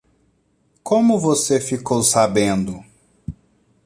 [0.81, 2.83] Como você ficou sabendo?